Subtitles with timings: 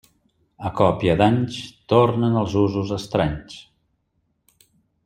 [0.69, 1.59] A còpia d'anys
[1.93, 3.63] tornen els usos estranys.